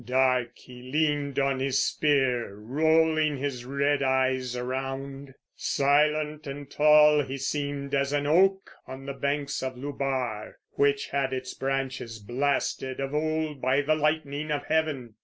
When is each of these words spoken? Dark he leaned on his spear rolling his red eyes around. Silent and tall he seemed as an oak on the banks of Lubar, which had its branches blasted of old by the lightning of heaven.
Dark 0.03 0.57
he 0.57 0.81
leaned 0.91 1.37
on 1.37 1.59
his 1.59 1.77
spear 1.77 2.55
rolling 2.55 3.37
his 3.37 3.65
red 3.65 4.01
eyes 4.01 4.55
around. 4.57 5.35
Silent 5.55 6.47
and 6.47 6.67
tall 6.71 7.21
he 7.21 7.37
seemed 7.37 7.93
as 7.93 8.11
an 8.11 8.25
oak 8.25 8.71
on 8.87 9.05
the 9.05 9.13
banks 9.13 9.61
of 9.61 9.77
Lubar, 9.77 10.57
which 10.71 11.09
had 11.09 11.31
its 11.33 11.53
branches 11.53 12.17
blasted 12.17 12.99
of 12.99 13.13
old 13.13 13.61
by 13.61 13.81
the 13.81 13.93
lightning 13.93 14.49
of 14.49 14.65
heaven. 14.65 15.13